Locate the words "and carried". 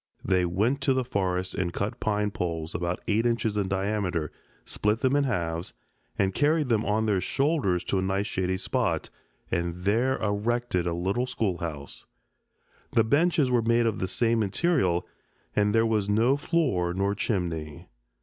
6.17-6.69